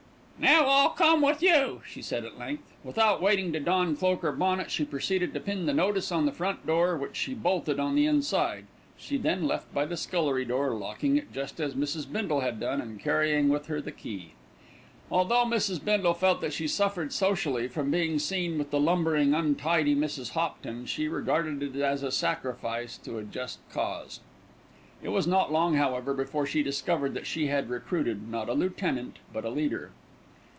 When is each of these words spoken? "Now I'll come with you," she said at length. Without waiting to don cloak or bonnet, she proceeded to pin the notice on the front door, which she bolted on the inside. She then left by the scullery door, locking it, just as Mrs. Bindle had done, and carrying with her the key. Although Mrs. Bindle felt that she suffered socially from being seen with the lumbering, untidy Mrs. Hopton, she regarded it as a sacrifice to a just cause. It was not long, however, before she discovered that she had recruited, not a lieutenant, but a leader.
"Now 0.43 0.65
I'll 0.69 0.89
come 0.89 1.21
with 1.21 1.43
you," 1.43 1.83
she 1.87 2.01
said 2.01 2.25
at 2.25 2.39
length. 2.39 2.73
Without 2.83 3.21
waiting 3.21 3.53
to 3.53 3.59
don 3.59 3.95
cloak 3.95 4.23
or 4.23 4.31
bonnet, 4.31 4.71
she 4.71 4.83
proceeded 4.83 5.35
to 5.35 5.39
pin 5.39 5.67
the 5.67 5.71
notice 5.73 6.11
on 6.11 6.25
the 6.25 6.31
front 6.31 6.65
door, 6.65 6.97
which 6.97 7.15
she 7.15 7.35
bolted 7.35 7.79
on 7.79 7.93
the 7.93 8.07
inside. 8.07 8.65
She 8.97 9.17
then 9.17 9.43
left 9.47 9.71
by 9.71 9.85
the 9.85 9.95
scullery 9.95 10.43
door, 10.43 10.71
locking 10.73 11.15
it, 11.15 11.31
just 11.31 11.59
as 11.59 11.75
Mrs. 11.75 12.11
Bindle 12.11 12.39
had 12.39 12.59
done, 12.59 12.81
and 12.81 12.99
carrying 12.99 13.49
with 13.49 13.67
her 13.67 13.79
the 13.79 13.91
key. 13.91 14.31
Although 15.11 15.45
Mrs. 15.45 15.85
Bindle 15.85 16.15
felt 16.15 16.41
that 16.41 16.53
she 16.53 16.67
suffered 16.67 17.13
socially 17.13 17.67
from 17.67 17.91
being 17.91 18.17
seen 18.17 18.57
with 18.57 18.71
the 18.71 18.79
lumbering, 18.79 19.35
untidy 19.35 19.95
Mrs. 19.95 20.31
Hopton, 20.31 20.87
she 20.87 21.07
regarded 21.07 21.61
it 21.61 21.75
as 21.79 22.01
a 22.01 22.09
sacrifice 22.11 22.97
to 22.97 23.19
a 23.19 23.23
just 23.23 23.59
cause. 23.71 24.21
It 25.03 25.09
was 25.09 25.27
not 25.27 25.51
long, 25.51 25.75
however, 25.75 26.15
before 26.15 26.47
she 26.47 26.63
discovered 26.63 27.13
that 27.13 27.27
she 27.27 27.45
had 27.45 27.69
recruited, 27.69 28.27
not 28.27 28.49
a 28.49 28.53
lieutenant, 28.53 29.19
but 29.31 29.45
a 29.45 29.49
leader. 29.51 29.91